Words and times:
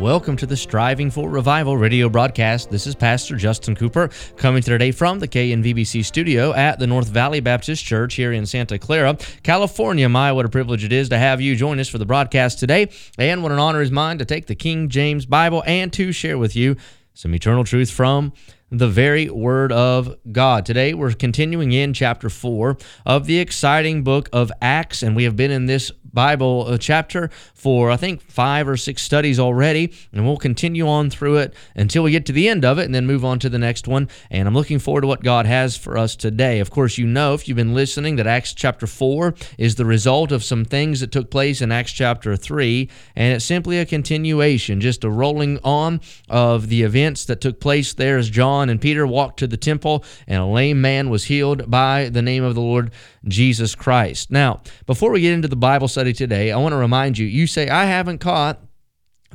Welcome 0.00 0.36
to 0.38 0.46
the 0.46 0.56
Striving 0.56 1.08
for 1.10 1.30
Revival 1.30 1.76
radio 1.76 2.08
broadcast. 2.08 2.68
This 2.68 2.86
is 2.86 2.96
Pastor 2.96 3.36
Justin 3.36 3.76
Cooper 3.76 4.10
coming 4.36 4.60
today 4.60 4.90
from 4.90 5.20
the 5.20 5.28
KNVBC 5.28 6.04
studio 6.04 6.52
at 6.52 6.80
the 6.80 6.86
North 6.86 7.08
Valley 7.08 7.38
Baptist 7.38 7.84
Church 7.84 8.14
here 8.14 8.32
in 8.32 8.44
Santa 8.44 8.76
Clara, 8.76 9.16
California. 9.44 10.08
My, 10.08 10.32
what 10.32 10.46
a 10.46 10.48
privilege 10.48 10.84
it 10.84 10.92
is 10.92 11.08
to 11.10 11.16
have 11.16 11.40
you 11.40 11.54
join 11.54 11.78
us 11.78 11.88
for 11.88 11.98
the 11.98 12.04
broadcast 12.04 12.58
today. 12.58 12.90
And 13.18 13.42
what 13.42 13.52
an 13.52 13.60
honor 13.60 13.80
is 13.82 13.92
mine 13.92 14.18
to 14.18 14.24
take 14.24 14.46
the 14.46 14.56
King 14.56 14.88
James 14.88 15.26
Bible 15.26 15.62
and 15.64 15.92
to 15.92 16.10
share 16.10 16.38
with 16.38 16.56
you 16.56 16.76
some 17.14 17.32
eternal 17.32 17.62
truth 17.62 17.90
from 17.90 18.32
the 18.70 18.88
very 18.88 19.30
Word 19.30 19.70
of 19.70 20.16
God. 20.32 20.66
Today, 20.66 20.94
we're 20.94 21.12
continuing 21.12 21.72
in 21.72 21.94
chapter 21.94 22.28
4 22.28 22.76
of 23.06 23.26
the 23.26 23.38
exciting 23.38 24.02
book 24.02 24.28
of 24.32 24.50
Acts, 24.60 25.02
and 25.02 25.14
we 25.14 25.24
have 25.24 25.36
been 25.36 25.52
in 25.52 25.66
this 25.66 25.92
Bible 26.14 26.66
uh, 26.68 26.78
chapter 26.78 27.30
for 27.52 27.90
I 27.90 27.96
think 27.96 28.22
five 28.22 28.68
or 28.68 28.76
six 28.76 29.02
studies 29.02 29.38
already, 29.38 29.92
and 30.12 30.24
we'll 30.24 30.36
continue 30.36 30.88
on 30.88 31.10
through 31.10 31.38
it 31.38 31.54
until 31.74 32.02
we 32.02 32.12
get 32.12 32.26
to 32.26 32.32
the 32.32 32.48
end 32.48 32.64
of 32.64 32.78
it 32.78 32.84
and 32.84 32.94
then 32.94 33.06
move 33.06 33.24
on 33.24 33.38
to 33.40 33.48
the 33.48 33.58
next 33.58 33.88
one. 33.88 34.08
And 34.30 34.46
I'm 34.46 34.54
looking 34.54 34.78
forward 34.78 35.02
to 35.02 35.06
what 35.06 35.22
God 35.22 35.46
has 35.46 35.76
for 35.76 35.98
us 35.98 36.14
today. 36.14 36.60
Of 36.60 36.70
course, 36.70 36.98
you 36.98 37.06
know, 37.06 37.34
if 37.34 37.48
you've 37.48 37.56
been 37.56 37.74
listening, 37.74 38.16
that 38.16 38.26
Acts 38.26 38.54
chapter 38.54 38.86
4 38.86 39.34
is 39.58 39.74
the 39.74 39.84
result 39.84 40.30
of 40.30 40.44
some 40.44 40.64
things 40.64 41.00
that 41.00 41.10
took 41.10 41.30
place 41.30 41.60
in 41.60 41.72
Acts 41.72 41.92
chapter 41.92 42.36
3, 42.36 42.88
and 43.16 43.34
it's 43.34 43.44
simply 43.44 43.78
a 43.78 43.86
continuation, 43.86 44.80
just 44.80 45.04
a 45.04 45.10
rolling 45.10 45.58
on 45.64 46.00
of 46.28 46.68
the 46.68 46.82
events 46.82 47.24
that 47.24 47.40
took 47.40 47.60
place 47.60 47.92
there 47.94 48.18
as 48.18 48.30
John 48.30 48.68
and 48.68 48.80
Peter 48.80 49.06
walked 49.06 49.38
to 49.40 49.46
the 49.46 49.56
temple, 49.56 50.04
and 50.26 50.40
a 50.40 50.46
lame 50.46 50.80
man 50.80 51.10
was 51.10 51.24
healed 51.24 51.70
by 51.70 52.08
the 52.08 52.22
name 52.22 52.44
of 52.44 52.54
the 52.54 52.60
Lord 52.60 52.92
Jesus 53.26 53.74
Christ. 53.74 54.30
Now, 54.30 54.62
before 54.86 55.10
we 55.10 55.20
get 55.20 55.32
into 55.32 55.48
the 55.48 55.56
Bible 55.56 55.88
study 55.88 56.12
today, 56.12 56.52
I 56.52 56.56
want 56.58 56.72
to 56.72 56.76
remind 56.76 57.18
you 57.18 57.26
you 57.26 57.46
say, 57.46 57.68
I 57.68 57.84
haven't 57.84 58.18
caught 58.18 58.60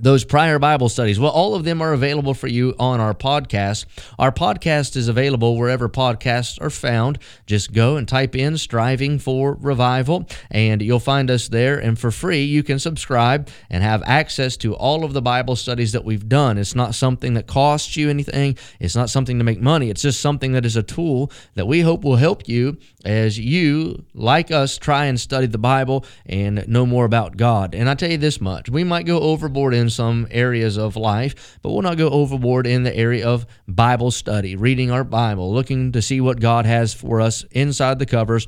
those 0.01 0.23
prior 0.23 0.59
Bible 0.59 0.89
studies. 0.89 1.19
Well, 1.19 1.31
all 1.31 1.55
of 1.55 1.63
them 1.63 1.81
are 1.81 1.93
available 1.93 2.33
for 2.33 2.47
you 2.47 2.75
on 2.79 2.99
our 2.99 3.13
podcast. 3.13 3.85
Our 4.17 4.31
podcast 4.31 4.95
is 4.95 5.07
available 5.07 5.57
wherever 5.57 5.89
podcasts 5.89 6.61
are 6.61 6.69
found. 6.69 7.19
Just 7.45 7.73
go 7.73 7.97
and 7.97 8.07
type 8.07 8.35
in 8.35 8.57
Striving 8.57 9.19
for 9.19 9.53
Revival, 9.59 10.27
and 10.49 10.81
you'll 10.81 10.99
find 10.99 11.29
us 11.29 11.47
there. 11.47 11.77
And 11.77 11.97
for 11.97 12.11
free, 12.11 12.43
you 12.43 12.63
can 12.63 12.79
subscribe 12.79 13.49
and 13.69 13.83
have 13.83 14.03
access 14.05 14.57
to 14.57 14.75
all 14.75 15.03
of 15.03 15.13
the 15.13 15.21
Bible 15.21 15.55
studies 15.55 15.91
that 15.91 16.05
we've 16.05 16.27
done. 16.27 16.57
It's 16.57 16.75
not 16.75 16.95
something 16.95 17.33
that 17.33 17.47
costs 17.47 17.95
you 17.97 18.09
anything, 18.09 18.57
it's 18.79 18.95
not 18.95 19.09
something 19.09 19.37
to 19.37 19.43
make 19.43 19.61
money. 19.61 19.89
It's 19.89 20.01
just 20.01 20.21
something 20.21 20.53
that 20.53 20.65
is 20.65 20.75
a 20.75 20.83
tool 20.83 21.31
that 21.55 21.67
we 21.67 21.81
hope 21.81 22.03
will 22.03 22.15
help 22.15 22.47
you 22.47 22.77
as 23.05 23.39
you, 23.39 24.05
like 24.13 24.51
us, 24.51 24.77
try 24.77 25.05
and 25.05 25.19
study 25.19 25.47
the 25.47 25.57
Bible 25.57 26.05
and 26.25 26.67
know 26.67 26.85
more 26.85 27.05
about 27.05 27.37
God. 27.37 27.73
And 27.73 27.89
I 27.89 27.95
tell 27.95 28.11
you 28.11 28.17
this 28.17 28.41
much 28.41 28.69
we 28.69 28.83
might 28.83 29.05
go 29.05 29.19
overboard 29.19 29.73
in 29.73 29.88
some 29.89 30.27
areas 30.31 30.77
of 30.77 30.95
life, 30.95 31.59
but 31.61 31.71
we'll 31.71 31.81
not 31.81 31.97
go 31.97 32.09
overboard 32.09 32.67
in 32.67 32.83
the 32.83 32.95
area 32.95 33.27
of 33.27 33.45
Bible 33.67 34.11
study, 34.11 34.55
reading 34.55 34.91
our 34.91 35.03
Bible, 35.03 35.53
looking 35.53 35.91
to 35.91 36.01
see 36.01 36.21
what 36.21 36.39
God 36.39 36.65
has 36.65 36.93
for 36.93 37.21
us 37.21 37.43
inside 37.51 37.99
the 37.99 38.05
covers 38.05 38.47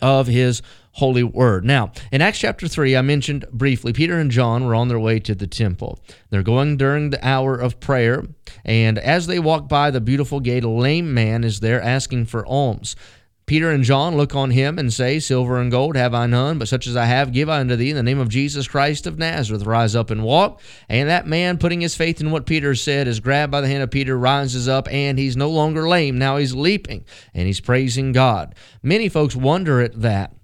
of 0.00 0.26
His 0.26 0.62
holy 0.92 1.22
word. 1.22 1.64
Now, 1.64 1.92
in 2.10 2.20
Acts 2.20 2.40
chapter 2.40 2.68
3, 2.68 2.96
I 2.96 3.02
mentioned 3.02 3.46
briefly, 3.50 3.92
Peter 3.92 4.18
and 4.18 4.30
John 4.30 4.66
were 4.66 4.74
on 4.74 4.88
their 4.88 4.98
way 4.98 5.18
to 5.20 5.34
the 5.34 5.46
temple. 5.46 5.98
They're 6.30 6.42
going 6.42 6.76
during 6.76 7.10
the 7.10 7.26
hour 7.26 7.56
of 7.56 7.80
prayer, 7.80 8.24
and 8.64 8.98
as 8.98 9.26
they 9.26 9.38
walk 9.38 9.68
by 9.68 9.90
the 9.90 10.00
beautiful 10.00 10.40
gate, 10.40 10.64
a 10.64 10.68
lame 10.68 11.14
man 11.14 11.44
is 11.44 11.60
there 11.60 11.80
asking 11.80 12.26
for 12.26 12.46
alms. 12.46 12.94
Peter 13.46 13.70
and 13.70 13.82
John 13.82 14.16
look 14.16 14.34
on 14.34 14.50
him 14.50 14.78
and 14.78 14.92
say, 14.92 15.18
Silver 15.18 15.60
and 15.60 15.70
gold 15.70 15.96
have 15.96 16.14
I 16.14 16.26
none, 16.26 16.58
but 16.58 16.68
such 16.68 16.86
as 16.86 16.96
I 16.96 17.06
have 17.06 17.32
give 17.32 17.48
I 17.48 17.60
unto 17.60 17.76
thee 17.76 17.90
in 17.90 17.96
the 17.96 18.02
name 18.02 18.18
of 18.20 18.28
Jesus 18.28 18.68
Christ 18.68 19.06
of 19.06 19.18
Nazareth. 19.18 19.66
Rise 19.66 19.96
up 19.96 20.10
and 20.10 20.22
walk. 20.22 20.60
And 20.88 21.08
that 21.08 21.26
man, 21.26 21.58
putting 21.58 21.80
his 21.80 21.96
faith 21.96 22.20
in 22.20 22.30
what 22.30 22.46
Peter 22.46 22.74
said, 22.74 23.08
is 23.08 23.20
grabbed 23.20 23.50
by 23.50 23.60
the 23.60 23.68
hand 23.68 23.82
of 23.82 23.90
Peter, 23.90 24.16
rises 24.16 24.68
up, 24.68 24.86
and 24.90 25.18
he's 25.18 25.36
no 25.36 25.50
longer 25.50 25.88
lame. 25.88 26.18
Now 26.18 26.36
he's 26.36 26.54
leaping 26.54 27.04
and 27.34 27.46
he's 27.46 27.60
praising 27.60 28.12
God. 28.12 28.54
Many 28.82 29.08
folks 29.08 29.34
wonder 29.34 29.80
at 29.80 30.00
that. 30.00 30.34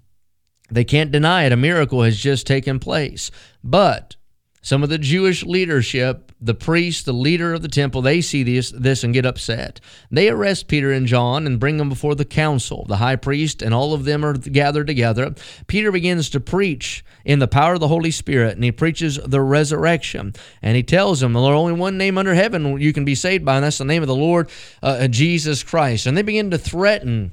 They 0.69 0.83
can't 0.83 1.11
deny 1.11 1.45
it. 1.45 1.51
A 1.51 1.57
miracle 1.57 2.03
has 2.03 2.17
just 2.17 2.45
taken 2.45 2.79
place. 2.79 3.31
But 3.63 4.17
some 4.61 4.83
of 4.83 4.89
the 4.89 4.97
Jewish 4.97 5.43
leadership, 5.43 6.31
the 6.41 6.53
priest, 6.53 7.05
the 7.05 7.13
leader 7.13 7.53
of 7.53 7.61
the 7.61 7.67
temple, 7.67 8.01
they 8.01 8.21
see 8.21 8.43
this, 8.43 8.71
this 8.71 9.03
and 9.03 9.13
get 9.13 9.25
upset. 9.25 9.79
They 10.11 10.29
arrest 10.29 10.67
Peter 10.67 10.91
and 10.91 11.07
John 11.07 11.45
and 11.45 11.59
bring 11.59 11.77
them 11.77 11.89
before 11.89 12.15
the 12.15 12.25
council. 12.25 12.85
The 12.87 12.97
high 12.97 13.15
priest 13.15 13.61
and 13.61 13.73
all 13.73 13.93
of 13.93 14.05
them 14.05 14.25
are 14.25 14.37
gathered 14.37 14.87
together. 14.87 15.33
Peter 15.67 15.91
begins 15.91 16.29
to 16.31 16.39
preach 16.39 17.03
in 17.23 17.39
the 17.39 17.47
power 17.47 17.73
of 17.73 17.79
the 17.79 17.87
Holy 17.87 18.11
Spirit, 18.11 18.55
and 18.55 18.63
he 18.63 18.71
preaches 18.71 19.17
the 19.17 19.41
resurrection. 19.41 20.33
And 20.61 20.75
he 20.75 20.83
tells 20.83 21.19
them, 21.19 21.33
There's 21.33 21.45
only 21.45 21.73
one 21.73 21.97
name 21.97 22.17
under 22.17 22.33
heaven 22.33 22.79
you 22.79 22.93
can 22.93 23.05
be 23.05 23.15
saved 23.15 23.45
by, 23.45 23.55
and 23.55 23.63
that's 23.63 23.77
the 23.77 23.85
name 23.85 24.03
of 24.03 24.07
the 24.07 24.15
Lord 24.15 24.49
uh, 24.81 25.07
Jesus 25.07 25.63
Christ. 25.63 26.05
And 26.05 26.17
they 26.17 26.21
begin 26.21 26.51
to 26.51 26.57
threaten 26.57 27.31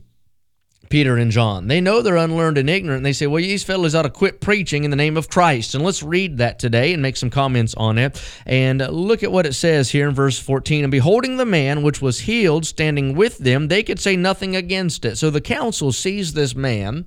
Peter 0.88 1.16
and 1.16 1.30
John. 1.30 1.68
They 1.68 1.80
know 1.80 2.02
they're 2.02 2.16
unlearned 2.16 2.58
and 2.58 2.70
ignorant. 2.70 2.98
And 2.98 3.06
they 3.06 3.12
say, 3.12 3.26
well, 3.26 3.42
these 3.42 3.64
fellows 3.64 3.94
ought 3.94 4.02
to 4.02 4.10
quit 4.10 4.40
preaching 4.40 4.84
in 4.84 4.90
the 4.90 4.96
name 4.96 5.16
of 5.16 5.28
Christ. 5.28 5.74
And 5.74 5.84
let's 5.84 6.02
read 6.02 6.38
that 6.38 6.58
today 6.58 6.92
and 6.92 7.02
make 7.02 7.16
some 7.16 7.30
comments 7.30 7.74
on 7.74 7.98
it. 7.98 8.22
And 8.46 8.82
uh, 8.82 8.88
look 8.88 9.22
at 9.22 9.32
what 9.32 9.46
it 9.46 9.54
says 9.54 9.90
here 9.90 10.08
in 10.08 10.14
verse 10.14 10.38
14. 10.38 10.84
And 10.84 10.90
beholding 10.90 11.36
the 11.36 11.46
man 11.46 11.82
which 11.82 12.00
was 12.00 12.20
healed 12.20 12.66
standing 12.66 13.14
with 13.14 13.38
them, 13.38 13.68
they 13.68 13.82
could 13.82 14.00
say 14.00 14.16
nothing 14.16 14.56
against 14.56 15.04
it. 15.04 15.16
So 15.16 15.30
the 15.30 15.40
council 15.40 15.92
sees 15.92 16.32
this 16.32 16.54
man 16.54 17.06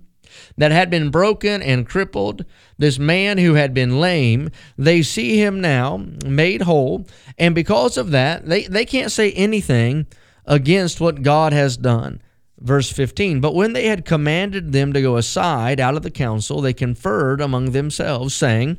that 0.57 0.71
had 0.71 0.89
been 0.89 1.09
broken 1.09 1.61
and 1.61 1.87
crippled, 1.87 2.45
this 2.77 2.99
man 2.99 3.37
who 3.37 3.55
had 3.55 3.73
been 3.73 3.99
lame, 3.99 4.49
they 4.77 5.01
see 5.01 5.41
him 5.41 5.61
now 5.61 6.05
made 6.25 6.63
whole. 6.63 7.07
And 7.37 7.55
because 7.55 7.97
of 7.97 8.11
that, 8.11 8.45
they, 8.45 8.63
they 8.63 8.85
can't 8.85 9.11
say 9.11 9.31
anything 9.33 10.07
against 10.45 10.99
what 10.99 11.21
God 11.21 11.53
has 11.53 11.77
done. 11.77 12.21
Verse 12.59 12.91
15 12.91 13.39
But 13.39 13.55
when 13.55 13.73
they 13.73 13.87
had 13.87 14.05
commanded 14.05 14.71
them 14.71 14.91
to 14.93 15.01
go 15.01 15.17
aside 15.17 15.79
out 15.79 15.95
of 15.95 16.03
the 16.03 16.11
council, 16.11 16.61
they 16.61 16.73
conferred 16.73 17.41
among 17.41 17.71
themselves, 17.71 18.35
saying, 18.35 18.77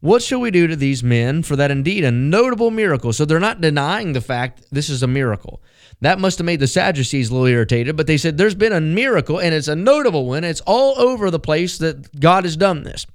What 0.00 0.22
shall 0.22 0.40
we 0.40 0.52
do 0.52 0.66
to 0.68 0.76
these 0.76 1.02
men? 1.02 1.42
For 1.42 1.56
that 1.56 1.72
indeed 1.72 2.04
a 2.04 2.12
notable 2.12 2.70
miracle. 2.70 3.12
So 3.12 3.24
they're 3.24 3.40
not 3.40 3.60
denying 3.60 4.12
the 4.12 4.20
fact 4.20 4.64
this 4.70 4.88
is 4.88 5.02
a 5.02 5.08
miracle. 5.08 5.60
That 6.02 6.20
must 6.20 6.38
have 6.38 6.44
made 6.44 6.60
the 6.60 6.68
Sadducees 6.68 7.30
a 7.30 7.32
little 7.32 7.48
irritated, 7.48 7.96
but 7.96 8.06
they 8.06 8.16
said, 8.16 8.36
There's 8.36 8.54
been 8.54 8.72
a 8.72 8.80
miracle, 8.80 9.40
and 9.40 9.54
it's 9.54 9.68
a 9.68 9.76
notable 9.76 10.26
one. 10.26 10.44
It's 10.44 10.62
all 10.62 10.98
over 10.98 11.30
the 11.30 11.40
place 11.40 11.78
that 11.78 12.20
God 12.20 12.44
has 12.44 12.56
done 12.56 12.84
this. 12.84 13.06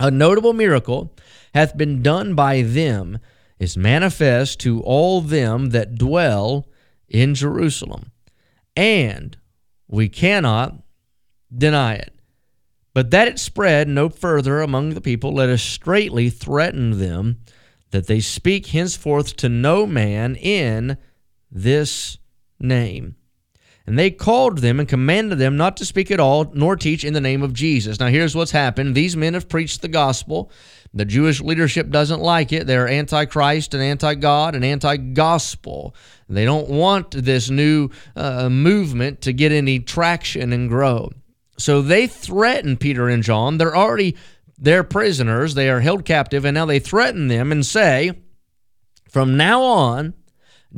A 0.00 0.10
notable 0.10 0.52
miracle 0.52 1.14
hath 1.54 1.76
been 1.76 2.02
done 2.02 2.34
by 2.34 2.62
them, 2.62 3.18
is 3.58 3.76
manifest 3.76 4.60
to 4.60 4.80
all 4.82 5.20
them 5.20 5.70
that 5.70 5.96
dwell 5.96 6.68
in 7.08 7.34
Jerusalem 7.34 8.12
and 8.78 9.36
we 9.88 10.08
cannot 10.08 10.76
deny 11.52 11.94
it. 11.94 12.14
But 12.94 13.10
that 13.10 13.26
it 13.26 13.40
spread 13.40 13.88
no 13.88 14.08
further 14.08 14.60
among 14.60 14.90
the 14.90 15.00
people, 15.00 15.34
let 15.34 15.48
us 15.48 15.62
straightly 15.62 16.30
threaten 16.30 17.00
them 17.00 17.40
that 17.90 18.06
they 18.06 18.20
speak 18.20 18.68
henceforth 18.68 19.34
to 19.38 19.48
no 19.48 19.84
man 19.84 20.36
in 20.36 20.96
this 21.50 22.18
name. 22.60 23.16
And 23.88 23.98
they 23.98 24.10
called 24.10 24.58
them 24.58 24.78
and 24.78 24.86
commanded 24.86 25.38
them 25.38 25.56
not 25.56 25.78
to 25.78 25.84
speak 25.86 26.10
at 26.10 26.20
all, 26.20 26.50
nor 26.52 26.76
teach 26.76 27.04
in 27.04 27.14
the 27.14 27.22
name 27.22 27.42
of 27.42 27.54
Jesus. 27.54 27.98
Now, 27.98 28.08
here's 28.08 28.36
what's 28.36 28.50
happened. 28.50 28.94
These 28.94 29.16
men 29.16 29.32
have 29.32 29.48
preached 29.48 29.80
the 29.80 29.88
gospel. 29.88 30.52
The 30.92 31.06
Jewish 31.06 31.40
leadership 31.40 31.88
doesn't 31.88 32.20
like 32.20 32.52
it. 32.52 32.66
They're 32.66 32.86
anti 32.86 33.24
Christ 33.24 33.72
and 33.72 33.82
anti 33.82 34.14
God 34.16 34.54
and 34.54 34.62
anti 34.62 34.98
gospel. 34.98 35.94
They 36.28 36.44
don't 36.44 36.68
want 36.68 37.12
this 37.12 37.48
new 37.48 37.88
uh, 38.14 38.50
movement 38.50 39.22
to 39.22 39.32
get 39.32 39.52
any 39.52 39.80
traction 39.80 40.52
and 40.52 40.68
grow. 40.68 41.10
So 41.56 41.80
they 41.80 42.06
threaten 42.06 42.76
Peter 42.76 43.08
and 43.08 43.22
John. 43.22 43.56
They're 43.56 43.74
already 43.74 44.16
their 44.58 44.84
prisoners. 44.84 45.54
They 45.54 45.70
are 45.70 45.80
held 45.80 46.04
captive, 46.04 46.44
and 46.44 46.54
now 46.54 46.66
they 46.66 46.78
threaten 46.78 47.28
them 47.28 47.50
and 47.50 47.64
say, 47.64 48.12
from 49.08 49.38
now 49.38 49.62
on, 49.62 50.12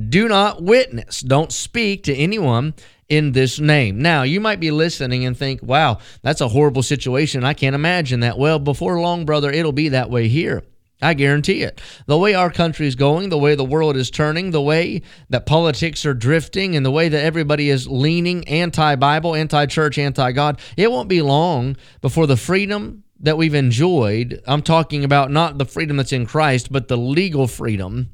do 0.09 0.29
not 0.29 0.63
witness, 0.63 1.21
don't 1.21 1.51
speak 1.51 2.05
to 2.05 2.15
anyone 2.15 2.75
in 3.11 3.33
this 3.33 3.61
name. 3.61 4.01
Now, 4.01 4.23
you 4.23 4.41
might 4.41 4.61
be 4.61 4.71
listening 4.71 5.27
and 5.27 5.37
think, 5.37 5.63
wow, 5.63 5.99
that's 6.23 6.41
a 6.41 6.49
horrible 6.49 6.83
situation. 6.83 7.45
I 7.45 7.53
can't 7.53 7.75
imagine 7.75 8.21
that. 8.21 8.39
Well, 8.39 8.59
before 8.59 9.01
long, 9.01 9.27
brother, 9.27 9.51
it'll 9.51 9.73
be 9.73 9.91
that 9.91 10.09
way 10.09 10.29
here. 10.29 10.63
I 11.03 11.15
guarantee 11.15 11.63
it. 11.63 11.81
The 12.07 12.19
way 12.19 12.35
our 12.35 12.51
country 12.51 12.87
is 12.87 12.95
going, 12.95 13.31
the 13.31 13.39
way 13.39 13.55
the 13.55 13.65
world 13.65 13.97
is 13.97 14.11
turning, 14.11 14.51
the 14.51 14.61
way 14.63 15.03
that 15.31 15.47
politics 15.47 16.05
are 16.07 16.15
drifting, 16.15 16.77
and 16.77 16.85
the 16.85 16.91
way 16.91 17.09
that 17.09 17.25
everybody 17.25 17.71
is 17.71 17.89
leaning 17.89 18.47
anti 18.47 18.97
Bible, 18.97 19.35
anti 19.35 19.67
church, 19.67 19.99
anti 19.99 20.33
God, 20.33 20.61
it 20.77 20.91
won't 20.91 21.09
be 21.09 21.23
long 21.23 21.77
before 22.01 22.27
the 22.27 22.37
freedom 22.37 23.03
that 23.21 23.37
we've 23.37 23.55
enjoyed, 23.55 24.43
I'm 24.47 24.63
talking 24.63 25.05
about 25.05 25.31
not 25.31 25.59
the 25.59 25.67
freedom 25.67 25.99
that's 25.99 26.13
in 26.13 26.27
Christ, 26.27 26.73
but 26.73 26.89
the 26.89 26.97
legal 26.97 27.47
freedom, 27.47 28.11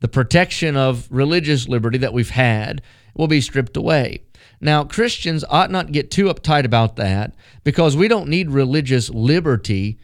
the 0.00 0.08
protection 0.08 0.76
of 0.76 1.08
religious 1.10 1.68
liberty 1.68 1.98
that 1.98 2.12
we've 2.12 2.30
had, 2.30 2.82
will 3.14 3.26
be 3.28 3.40
stripped 3.40 3.76
away. 3.76 4.22
Now, 4.60 4.84
Christians 4.84 5.44
ought 5.48 5.70
not 5.70 5.92
get 5.92 6.10
too 6.10 6.26
uptight 6.26 6.64
about 6.64 6.96
that 6.96 7.34
because 7.64 7.96
we 7.96 8.08
don't 8.08 8.28
need 8.28 8.50
religious 8.50 9.10
liberty 9.10 9.98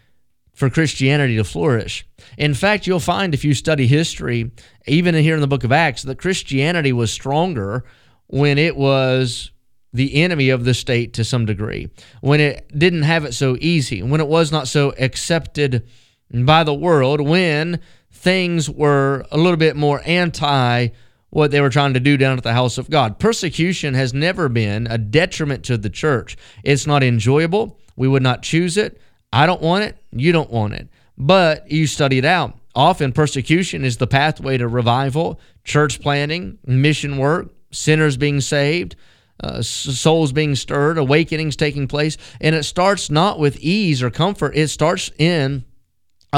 for 0.53 0.71
Christianity 0.71 1.37
to 1.37 1.45
flourish. 1.45 2.07
In 2.39 2.55
fact, 2.55 2.87
you'll 2.87 3.01
find 3.01 3.35
if 3.35 3.45
you 3.45 3.55
study 3.55 3.87
history, 3.87 4.53
even 4.87 5.15
here 5.15 5.35
in 5.35 5.41
the 5.41 5.49
book 5.49 5.65
of 5.65 5.73
Acts, 5.73 6.03
that 6.03 6.19
Christianity 6.19 6.93
was 6.93 7.13
stronger 7.13 7.85
when 8.29 8.59
it 8.59 8.77
was 8.77 9.51
the 9.93 10.23
enemy 10.23 10.51
of 10.51 10.65
the 10.65 10.75
state 10.75 11.13
to 11.15 11.25
some 11.25 11.47
degree, 11.47 11.89
when 12.21 12.41
it 12.41 12.67
didn't 12.77 13.03
have 13.03 13.25
it 13.25 13.33
so 13.33 13.57
easy, 13.61 14.03
when 14.03 14.21
it 14.21 14.29
was 14.29 14.51
not 14.51 14.67
so 14.67 14.93
accepted 14.99 15.87
by 16.33 16.65
the 16.65 16.75
world, 16.75 17.21
when 17.21 17.81
things 18.15 18.71
were 18.71 19.27
a 19.31 19.37
little 19.37 19.59
bit 19.59 19.77
more 19.77 20.01
anti 20.07 20.89
what 21.31 21.51
they 21.51 21.61
were 21.61 21.69
trying 21.69 21.95
to 21.95 22.01
do 22.01 22.17
down 22.17 22.39
at 22.39 22.45
the 22.45 22.53
house 22.53 22.79
of 22.79 22.89
God. 22.89 23.19
Persecution 23.19 23.95
has 23.95 24.15
never 24.15 24.49
been 24.49 24.87
a 24.87 24.97
detriment 24.97 25.65
to 25.65 25.77
the 25.77 25.91
church. 25.91 26.37
It's 26.63 26.87
not 26.87 27.03
enjoyable. 27.03 27.81
We 27.97 28.07
would 28.07 28.23
not 28.23 28.43
choose 28.43 28.77
it. 28.77 29.01
I 29.33 29.47
don't 29.47 29.61
want 29.61 29.83
it. 29.83 29.99
You 30.13 30.31
don't 30.31 30.51
want 30.51 30.75
it. 30.75 30.89
But 31.19 31.69
you 31.71 31.89
study 31.89 32.19
it 32.19 32.25
out. 32.25 32.57
Often 32.77 33.13
persecution 33.13 33.85
is 33.85 33.97
the 33.97 34.07
pathway 34.07 34.59
to 34.59 34.69
revival, 34.69 35.41
church 35.65 36.01
planting, 36.01 36.59
mission 36.65 37.19
work, 37.19 37.53
sinners 37.73 38.17
being 38.17 38.41
saved, 38.41 38.95
uh, 39.41 39.61
souls 39.61 40.33
being 40.33 40.55
stirred, 40.55 40.99
awakenings 40.99 41.57
taking 41.57 41.89
place. 41.89 42.17
And 42.41 42.55
it 42.55 42.63
starts 42.63 43.11
not 43.11 43.41
with 43.41 43.59
ease 43.59 44.05
or 44.05 44.11
comfort, 44.11 44.55
it 44.55 44.69
starts 44.69 45.11
in 45.19 45.65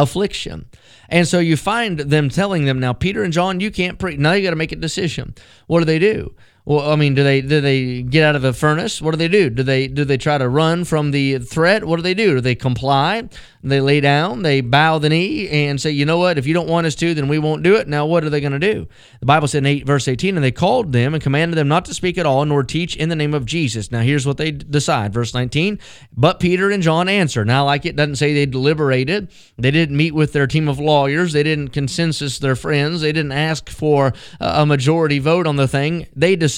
affliction. 0.03 0.67
And 1.09 1.27
so 1.27 1.39
you 1.39 1.57
find 1.57 1.99
them 1.99 2.29
telling 2.29 2.65
them, 2.65 2.81
now, 2.81 2.93
Peter 2.93 3.23
and 3.23 3.33
John, 3.33 3.61
you 3.61 3.71
can't 3.71 3.99
preach. 3.99 4.19
Now 4.19 4.33
you 4.33 4.43
got 4.43 4.51
to 4.51 4.57
make 4.57 4.73
a 4.73 4.77
decision. 4.77 5.35
What 5.67 5.81
do 5.81 5.85
they 5.85 5.99
do? 5.99 6.35
Well, 6.67 6.91
I 6.91 6.97
mean, 6.97 7.15
do 7.15 7.23
they 7.23 7.43
do 7.43 7.61
they 7.61 8.03
get 8.03 8.25
out 8.25 8.35
of 8.35 8.43
the 8.43 8.53
furnace? 8.53 9.01
What 9.01 9.13
do 9.13 9.17
they 9.17 9.29
do? 9.29 9.49
Do 9.51 9.63
they 9.63 9.87
do 9.87 10.05
they 10.05 10.19
try 10.19 10.37
to 10.37 10.49
run 10.49 10.85
from 10.85 11.13
the 11.13 11.39
threat? 11.39 11.85
What 11.85 11.95
do 11.95 12.03
they 12.03 12.13
do? 12.13 12.35
Do 12.35 12.41
they 12.41 12.57
comply? 12.57 13.29
They 13.63 13.81
lay 13.81 14.01
down, 14.01 14.43
they 14.43 14.61
bow 14.61 14.99
the 14.99 15.09
knee, 15.09 15.49
and 15.49 15.81
say, 15.81 15.91
you 15.91 16.05
know 16.05 16.19
what? 16.19 16.39
If 16.39 16.47
you 16.47 16.55
don't 16.55 16.69
want 16.69 16.87
us 16.87 16.95
to, 16.97 17.15
then 17.15 17.27
we 17.27 17.41
won't 17.41 17.65
do 17.65 17.75
it. 17.75 17.89
Now, 17.89 18.07
what 18.07 18.23
are 18.23 18.31
they 18.31 18.41
going 18.41 18.53
to 18.53 18.61
do? 18.61 18.87
The 19.19 19.27
Bible 19.27 19.49
said 19.49 19.59
in 19.59 19.67
8, 19.67 19.85
verse 19.85 20.07
18, 20.07 20.37
and 20.37 20.45
they 20.45 20.53
called 20.53 20.93
them 20.93 21.15
and 21.15 21.23
commanded 21.23 21.57
them 21.57 21.67
not 21.67 21.85
to 21.87 21.95
speak 21.95 22.17
at 22.17 22.27
all, 22.27 22.45
nor 22.45 22.63
teach 22.63 22.95
in 22.95 23.09
the 23.09 23.17
name 23.17 23.35
of 23.35 23.45
Jesus. 23.45 23.91
Now, 23.91 24.03
here's 24.03 24.25
what 24.25 24.37
they 24.37 24.53
decide. 24.53 25.13
Verse 25.13 25.35
19, 25.35 25.81
but 26.17 26.39
Peter 26.39 26.71
and 26.71 26.81
John 26.81 27.09
answer. 27.09 27.45
Now, 27.45 27.65
like 27.65 27.85
it 27.87 27.97
doesn't 27.97 28.17
say 28.17 28.33
they 28.35 28.47
deliberated, 28.47 29.33
they 29.59 29.73
didn't 29.73 29.97
meet 29.97 30.15
with 30.15 30.33
their 30.33 30.47
team 30.47 30.69
of 30.69 30.79
lawyers, 30.79 31.33
they 31.33 31.43
didn't 31.43 31.71
consensus 31.71 32.39
their 32.39 32.55
friends, 32.55 33.01
they 33.01 33.11
didn't 33.11 33.33
ask 33.33 33.69
for 33.69 34.13
a 34.39 34.65
majority 34.65 35.19
vote 35.19 35.49
on 35.49 35.57
the 35.57 35.67
thing. 35.67 36.07
They 36.15 36.37
decided. 36.37 36.56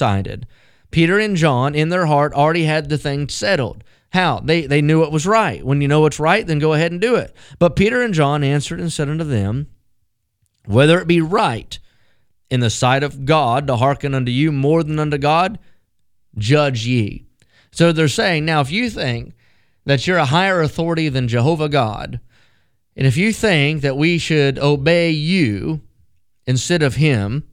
Peter 0.91 1.19
and 1.19 1.35
John, 1.35 1.75
in 1.75 1.89
their 1.89 2.07
heart, 2.07 2.33
already 2.33 2.63
had 2.63 2.89
the 2.89 2.97
thing 2.97 3.29
settled. 3.29 3.83
How? 4.11 4.39
They, 4.39 4.65
they 4.65 4.81
knew 4.81 5.03
it 5.03 5.11
was 5.11 5.27
right. 5.27 5.63
When 5.63 5.81
you 5.81 5.87
know 5.87 6.01
what's 6.01 6.19
right, 6.19 6.45
then 6.45 6.59
go 6.59 6.73
ahead 6.73 6.91
and 6.91 6.99
do 6.99 7.15
it. 7.15 7.35
But 7.59 7.75
Peter 7.75 8.01
and 8.01 8.13
John 8.13 8.43
answered 8.43 8.79
and 8.79 8.91
said 8.91 9.09
unto 9.09 9.23
them, 9.23 9.67
Whether 10.65 10.99
it 10.99 11.07
be 11.07 11.21
right 11.21 11.77
in 12.49 12.59
the 12.59 12.71
sight 12.71 13.03
of 13.03 13.25
God 13.25 13.67
to 13.67 13.75
hearken 13.75 14.15
unto 14.15 14.31
you 14.31 14.51
more 14.51 14.83
than 14.83 14.97
unto 14.97 15.17
God, 15.17 15.59
judge 16.37 16.87
ye. 16.87 17.25
So 17.71 17.91
they're 17.91 18.07
saying, 18.07 18.45
now, 18.45 18.61
if 18.61 18.71
you 18.71 18.89
think 18.89 19.33
that 19.85 20.07
you're 20.07 20.17
a 20.17 20.25
higher 20.25 20.61
authority 20.61 21.09
than 21.09 21.27
Jehovah 21.27 21.69
God, 21.69 22.19
and 22.95 23.05
if 23.05 23.15
you 23.15 23.31
think 23.31 23.81
that 23.81 23.97
we 23.97 24.17
should 24.17 24.57
obey 24.57 25.11
you 25.11 25.81
instead 26.47 26.81
of 26.81 26.95
him, 26.95 27.43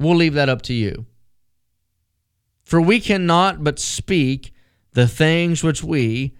we'll 0.00 0.16
leave 0.16 0.34
that 0.34 0.48
up 0.48 0.62
to 0.62 0.74
you. 0.74 1.06
For 2.66 2.80
we 2.80 2.98
cannot 2.98 3.62
but 3.62 3.78
speak 3.78 4.52
the 4.92 5.06
things 5.06 5.62
which 5.62 5.84
we 5.84 6.34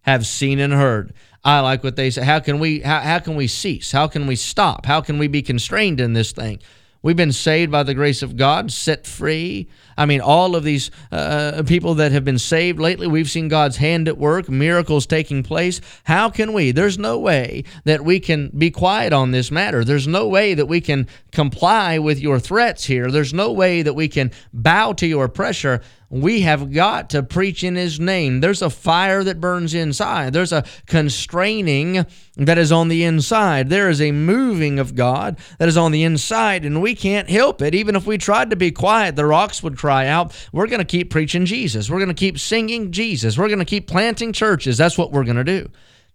have 0.00 0.26
seen 0.26 0.58
and 0.58 0.72
heard. 0.72 1.14
I 1.44 1.60
like 1.60 1.84
what 1.84 1.94
they 1.94 2.10
say. 2.10 2.24
How 2.24 2.40
can 2.40 2.58
we 2.58 2.80
how, 2.80 2.98
how 2.98 3.20
can 3.20 3.36
we 3.36 3.46
cease? 3.46 3.92
How 3.92 4.08
can 4.08 4.26
we 4.26 4.34
stop? 4.34 4.86
How 4.86 5.00
can 5.00 5.18
we 5.18 5.28
be 5.28 5.40
constrained 5.40 6.00
in 6.00 6.14
this 6.14 6.32
thing? 6.32 6.58
We've 7.00 7.16
been 7.16 7.32
saved 7.32 7.70
by 7.70 7.84
the 7.84 7.94
grace 7.94 8.22
of 8.22 8.36
God, 8.36 8.72
set 8.72 9.06
free. 9.06 9.68
I 9.96 10.04
mean, 10.04 10.20
all 10.20 10.56
of 10.56 10.64
these 10.64 10.90
uh, 11.12 11.62
people 11.64 11.94
that 11.94 12.10
have 12.10 12.24
been 12.24 12.38
saved 12.38 12.80
lately, 12.80 13.06
we've 13.06 13.30
seen 13.30 13.46
God's 13.46 13.76
hand 13.76 14.08
at 14.08 14.18
work, 14.18 14.48
miracles 14.48 15.06
taking 15.06 15.44
place. 15.44 15.80
How 16.04 16.28
can 16.28 16.52
we? 16.52 16.72
There's 16.72 16.98
no 16.98 17.16
way 17.18 17.62
that 17.84 18.04
we 18.04 18.18
can 18.18 18.50
be 18.56 18.72
quiet 18.72 19.12
on 19.12 19.30
this 19.30 19.52
matter. 19.52 19.84
There's 19.84 20.08
no 20.08 20.26
way 20.26 20.54
that 20.54 20.66
we 20.66 20.80
can 20.80 21.06
comply 21.30 21.98
with 21.98 22.18
your 22.18 22.40
threats 22.40 22.86
here. 22.86 23.12
There's 23.12 23.32
no 23.32 23.52
way 23.52 23.82
that 23.82 23.94
we 23.94 24.08
can 24.08 24.32
bow 24.52 24.92
to 24.94 25.06
your 25.06 25.28
pressure. 25.28 25.80
We 26.10 26.40
have 26.40 26.72
got 26.72 27.10
to 27.10 27.22
preach 27.22 27.62
in 27.62 27.76
His 27.76 28.00
name. 28.00 28.40
There's 28.40 28.62
a 28.62 28.70
fire 28.70 29.22
that 29.24 29.40
burns 29.40 29.74
inside, 29.74 30.32
there's 30.32 30.52
a 30.52 30.64
constraining 30.86 32.06
that 32.36 32.56
is 32.56 32.72
on 32.72 32.88
the 32.88 33.04
inside. 33.04 33.68
There 33.68 33.90
is 33.90 34.00
a 34.00 34.12
moving 34.12 34.78
of 34.78 34.94
God 34.94 35.38
that 35.58 35.68
is 35.68 35.76
on 35.76 35.92
the 35.92 36.04
inside, 36.04 36.64
and 36.64 36.80
we 36.80 36.94
can't 36.94 37.28
help 37.28 37.60
it. 37.60 37.74
Even 37.74 37.96
if 37.96 38.06
we 38.06 38.16
tried 38.16 38.50
to 38.50 38.56
be 38.56 38.70
quiet, 38.70 39.16
the 39.16 39.26
rocks 39.26 39.62
would 39.62 39.76
cry 39.76 40.06
out. 40.06 40.34
We're 40.52 40.66
going 40.66 40.78
to 40.78 40.84
keep 40.84 41.10
preaching 41.10 41.44
Jesus. 41.44 41.90
We're 41.90 41.98
going 41.98 42.08
to 42.08 42.14
keep 42.14 42.38
singing 42.38 42.90
Jesus. 42.92 43.36
We're 43.36 43.48
going 43.48 43.58
to 43.58 43.64
keep 43.64 43.86
planting 43.88 44.32
churches. 44.32 44.78
That's 44.78 44.96
what 44.96 45.12
we're 45.12 45.24
going 45.24 45.36
to 45.36 45.44
do. 45.44 45.68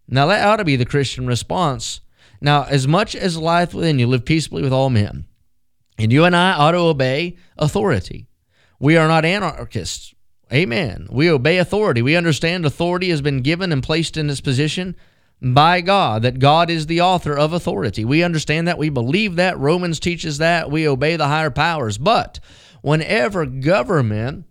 Now, 0.07 0.25
that 0.27 0.47
ought 0.47 0.57
to 0.57 0.65
be 0.65 0.75
the 0.75 0.85
Christian 0.85 1.27
response. 1.27 2.01
Now, 2.41 2.63
as 2.63 2.87
much 2.87 3.15
as 3.15 3.37
life 3.37 3.73
within 3.73 3.99
you, 3.99 4.07
live 4.07 4.25
peaceably 4.25 4.63
with 4.63 4.73
all 4.73 4.89
men. 4.89 5.25
And 5.97 6.11
you 6.11 6.25
and 6.25 6.35
I 6.35 6.53
ought 6.53 6.71
to 6.71 6.79
obey 6.79 7.37
authority. 7.57 8.27
We 8.79 8.97
are 8.97 9.07
not 9.07 9.25
anarchists. 9.25 10.13
Amen. 10.51 11.07
We 11.09 11.29
obey 11.29 11.57
authority. 11.57 12.01
We 12.01 12.15
understand 12.15 12.65
authority 12.65 13.09
has 13.09 13.21
been 13.21 13.41
given 13.41 13.71
and 13.71 13.81
placed 13.81 14.17
in 14.17 14.29
its 14.29 14.41
position 14.41 14.95
by 15.41 15.81
God, 15.81 16.21
that 16.21 16.39
God 16.39 16.69
is 16.69 16.85
the 16.85 17.01
author 17.01 17.37
of 17.37 17.53
authority. 17.53 18.05
We 18.05 18.23
understand 18.23 18.67
that. 18.67 18.77
We 18.77 18.89
believe 18.89 19.35
that. 19.35 19.57
Romans 19.57 19.99
teaches 19.99 20.37
that. 20.37 20.71
We 20.71 20.87
obey 20.87 21.15
the 21.15 21.27
higher 21.27 21.49
powers. 21.49 21.97
But 21.97 22.39
whenever 22.81 23.45
government 23.45 24.45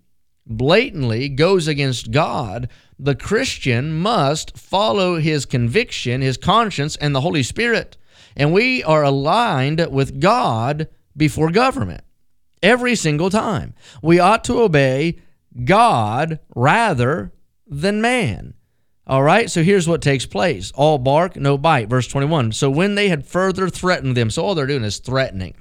blatantly 0.47 1.29
goes 1.29 1.69
against 1.69 2.11
God, 2.11 2.69
the 2.99 3.15
Christian 3.15 3.93
must 3.93 4.59
follow 4.59 5.19
his 5.19 5.47
conviction, 5.47 6.21
his 6.21 6.37
conscience, 6.37 6.97
and 6.97 7.15
the 7.15 7.21
Holy 7.21 7.43
Spirit. 7.43 7.97
And 8.37 8.53
we 8.53 8.83
are 8.83 9.03
aligned 9.03 9.87
with 9.91 10.21
God 10.21 10.89
before 11.17 11.51
government 11.51 12.03
every 12.63 12.95
single 12.95 13.31
time. 13.31 13.75
We 14.03 14.19
ought 14.19 14.45
to 14.45 14.61
obey 14.61 15.19
God 15.65 16.39
rather 16.55 17.33
than 17.67 18.01
man. 18.01 18.55
All 19.07 19.23
right, 19.23 19.51
so 19.51 19.63
here's 19.63 19.89
what 19.89 20.01
takes 20.01 20.27
place 20.27 20.71
all 20.75 20.99
bark, 20.99 21.37
no 21.37 21.59
bite. 21.59 21.89
Verse 21.89 22.07
21. 22.07 22.53
So 22.53 22.71
when 22.71 22.95
they 22.95 23.09
had 23.09 23.27
further 23.27 23.69
threatened 23.69 24.17
them, 24.17 24.31
so 24.31 24.45
all 24.45 24.55
they're 24.55 24.67
doing 24.67 24.85
is 24.85 24.99
threatening. 24.99 25.55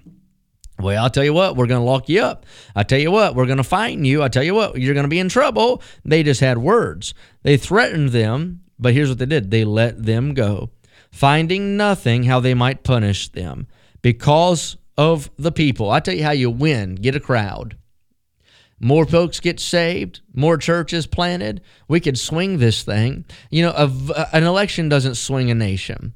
Well, 0.79 1.03
I'll 1.03 1.09
tell 1.09 1.23
you 1.23 1.33
what, 1.33 1.55
we're 1.55 1.67
going 1.67 1.81
to 1.81 1.85
lock 1.85 2.09
you 2.09 2.21
up. 2.21 2.45
I 2.75 2.83
tell 2.83 2.99
you 2.99 3.11
what, 3.11 3.35
we're 3.35 3.45
going 3.45 3.57
to 3.57 3.63
fine 3.63 4.05
you. 4.05 4.23
I 4.23 4.29
tell 4.29 4.43
you 4.43 4.55
what, 4.55 4.79
you're 4.79 4.93
going 4.93 5.05
to 5.05 5.09
be 5.09 5.19
in 5.19 5.29
trouble. 5.29 5.81
They 6.03 6.23
just 6.23 6.39
had 6.41 6.57
words. 6.57 7.13
They 7.43 7.57
threatened 7.57 8.09
them, 8.09 8.61
but 8.79 8.93
here's 8.93 9.09
what 9.09 9.19
they 9.19 9.25
did 9.25 9.51
they 9.51 9.63
let 9.63 10.03
them 10.03 10.33
go, 10.33 10.71
finding 11.11 11.77
nothing 11.77 12.23
how 12.23 12.39
they 12.39 12.53
might 12.53 12.83
punish 12.83 13.29
them 13.29 13.67
because 14.01 14.77
of 14.97 15.29
the 15.37 15.51
people. 15.51 15.89
I 15.89 15.99
tell 15.99 16.15
you 16.15 16.23
how 16.23 16.31
you 16.31 16.49
win 16.49 16.95
get 16.95 17.15
a 17.15 17.19
crowd. 17.19 17.77
More 18.79 19.05
folks 19.05 19.39
get 19.39 19.59
saved, 19.59 20.21
more 20.33 20.57
churches 20.57 21.05
planted. 21.05 21.61
We 21.87 21.99
could 21.99 22.17
swing 22.17 22.57
this 22.57 22.81
thing. 22.81 23.25
You 23.51 23.63
know, 23.63 23.73
a, 23.75 24.35
an 24.35 24.43
election 24.43 24.89
doesn't 24.89 25.15
swing 25.15 25.51
a 25.51 25.55
nation, 25.55 26.13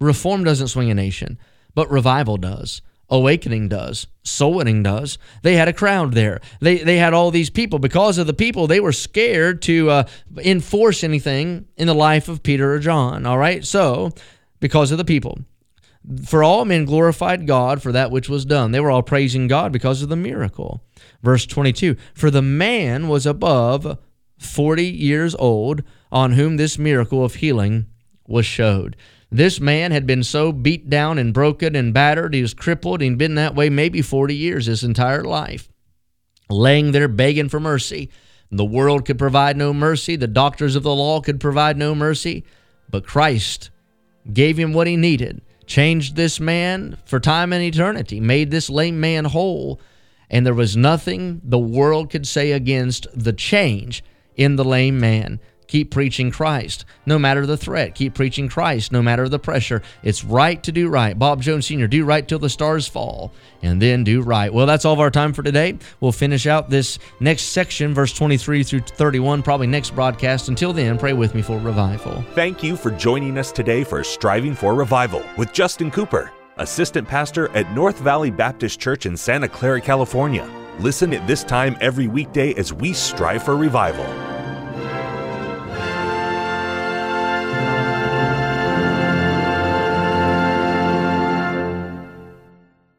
reform 0.00 0.44
doesn't 0.44 0.68
swing 0.68 0.90
a 0.90 0.94
nation, 0.94 1.38
but 1.74 1.90
revival 1.90 2.36
does. 2.36 2.82
Awakening 3.10 3.68
does. 3.68 4.06
Soul 4.22 4.54
winning 4.54 4.82
does. 4.82 5.16
They 5.42 5.56
had 5.56 5.66
a 5.66 5.72
crowd 5.72 6.12
there. 6.12 6.40
They, 6.60 6.76
they 6.76 6.98
had 6.98 7.14
all 7.14 7.30
these 7.30 7.48
people. 7.48 7.78
Because 7.78 8.18
of 8.18 8.26
the 8.26 8.34
people, 8.34 8.66
they 8.66 8.80
were 8.80 8.92
scared 8.92 9.62
to 9.62 9.88
uh, 9.88 10.08
enforce 10.36 11.02
anything 11.02 11.66
in 11.78 11.86
the 11.86 11.94
life 11.94 12.28
of 12.28 12.42
Peter 12.42 12.70
or 12.70 12.78
John. 12.78 13.24
All 13.24 13.38
right? 13.38 13.64
So, 13.64 14.10
because 14.60 14.92
of 14.92 14.98
the 14.98 15.06
people. 15.06 15.38
For 16.24 16.42
all 16.42 16.64
men 16.64 16.84
glorified 16.84 17.46
God 17.46 17.82
for 17.82 17.92
that 17.92 18.10
which 18.10 18.28
was 18.28 18.44
done. 18.44 18.72
They 18.72 18.80
were 18.80 18.90
all 18.90 19.02
praising 19.02 19.46
God 19.46 19.72
because 19.72 20.02
of 20.02 20.08
the 20.08 20.16
miracle. 20.16 20.82
Verse 21.22 21.46
22 21.46 21.96
For 22.14 22.30
the 22.30 22.42
man 22.42 23.08
was 23.08 23.26
above 23.26 23.98
40 24.38 24.84
years 24.84 25.34
old 25.34 25.82
on 26.10 26.32
whom 26.32 26.56
this 26.56 26.78
miracle 26.78 27.24
of 27.24 27.36
healing 27.36 27.86
was 28.26 28.46
showed. 28.46 28.96
This 29.30 29.60
man 29.60 29.90
had 29.90 30.06
been 30.06 30.22
so 30.22 30.52
beat 30.52 30.88
down 30.88 31.18
and 31.18 31.34
broken 31.34 31.76
and 31.76 31.92
battered, 31.92 32.32
he 32.32 32.40
was 32.40 32.54
crippled, 32.54 33.02
he'd 33.02 33.18
been 33.18 33.34
that 33.34 33.54
way 33.54 33.68
maybe 33.68 34.00
40 34.00 34.34
years 34.34 34.66
his 34.66 34.82
entire 34.82 35.24
life, 35.24 35.68
laying 36.48 36.92
there 36.92 37.08
begging 37.08 37.50
for 37.50 37.60
mercy. 37.60 38.10
The 38.50 38.64
world 38.64 39.04
could 39.04 39.18
provide 39.18 39.58
no 39.58 39.74
mercy, 39.74 40.16
the 40.16 40.26
doctors 40.26 40.76
of 40.76 40.82
the 40.82 40.94
law 40.94 41.20
could 41.20 41.40
provide 41.40 41.76
no 41.76 41.94
mercy. 41.94 42.44
But 42.90 43.06
Christ 43.06 43.68
gave 44.32 44.58
him 44.58 44.72
what 44.72 44.86
he 44.86 44.96
needed, 44.96 45.42
changed 45.68 46.16
this 46.16 46.40
man 46.40 46.98
for 47.04 47.20
time 47.20 47.52
and 47.52 47.62
eternity, 47.62 48.18
made 48.18 48.50
this 48.50 48.68
lame 48.68 48.98
man 48.98 49.26
whole, 49.26 49.80
and 50.28 50.44
there 50.44 50.54
was 50.54 50.76
nothing 50.76 51.40
the 51.44 51.58
world 51.58 52.10
could 52.10 52.26
say 52.26 52.50
against 52.50 53.06
the 53.14 53.32
change 53.32 54.02
in 54.34 54.56
the 54.56 54.64
lame 54.64 54.98
man. 54.98 55.38
Keep 55.68 55.90
preaching 55.90 56.30
Christ 56.30 56.84
no 57.06 57.18
matter 57.18 57.46
the 57.46 57.56
threat. 57.56 57.94
Keep 57.94 58.14
preaching 58.14 58.48
Christ 58.48 58.90
no 58.90 59.02
matter 59.02 59.28
the 59.28 59.38
pressure. 59.38 59.82
It's 60.02 60.24
right 60.24 60.60
to 60.62 60.72
do 60.72 60.88
right. 60.88 61.16
Bob 61.16 61.42
Jones 61.42 61.66
Sr., 61.66 61.86
do 61.86 62.04
right 62.04 62.26
till 62.26 62.38
the 62.38 62.48
stars 62.48 62.88
fall 62.88 63.32
and 63.62 63.80
then 63.80 64.02
do 64.02 64.22
right. 64.22 64.52
Well, 64.52 64.66
that's 64.66 64.84
all 64.84 64.94
of 64.94 65.00
our 65.00 65.10
time 65.10 65.32
for 65.32 65.42
today. 65.42 65.78
We'll 66.00 66.12
finish 66.12 66.46
out 66.46 66.70
this 66.70 66.98
next 67.20 67.44
section, 67.44 67.92
verse 67.94 68.14
23 68.14 68.62
through 68.62 68.80
31, 68.80 69.42
probably 69.42 69.66
next 69.66 69.90
broadcast. 69.94 70.48
Until 70.48 70.72
then, 70.72 70.98
pray 70.98 71.12
with 71.12 71.34
me 71.34 71.42
for 71.42 71.58
revival. 71.58 72.24
Thank 72.34 72.62
you 72.62 72.74
for 72.74 72.90
joining 72.90 73.36
us 73.36 73.52
today 73.52 73.84
for 73.84 74.02
Striving 74.02 74.54
for 74.54 74.74
Revival 74.74 75.22
with 75.36 75.52
Justin 75.52 75.90
Cooper, 75.90 76.32
Assistant 76.56 77.06
Pastor 77.06 77.50
at 77.50 77.70
North 77.72 77.98
Valley 77.98 78.30
Baptist 78.30 78.80
Church 78.80 79.04
in 79.04 79.16
Santa 79.16 79.48
Clara, 79.48 79.82
California. 79.82 80.48
Listen 80.80 81.12
at 81.12 81.26
this 81.26 81.44
time 81.44 81.76
every 81.82 82.06
weekday 82.06 82.54
as 82.54 82.72
we 82.72 82.94
strive 82.94 83.42
for 83.42 83.56
revival. 83.56 84.06